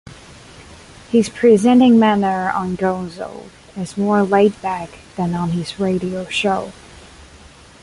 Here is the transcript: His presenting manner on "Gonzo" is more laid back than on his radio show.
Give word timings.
His 1.11 1.29
presenting 1.29 1.99
manner 1.99 2.49
on 2.55 2.75
"Gonzo" 2.75 3.51
is 3.77 3.97
more 3.97 4.23
laid 4.23 4.59
back 4.59 4.89
than 5.15 5.35
on 5.35 5.51
his 5.51 5.79
radio 5.79 6.25
show. 6.25 6.73